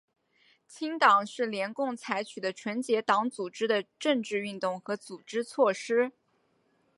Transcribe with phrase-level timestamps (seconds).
[0.67, 6.11] 清党是联共采取的纯洁党组织的政治运动和组织措施。